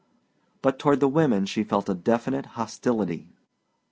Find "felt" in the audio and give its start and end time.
1.63-1.87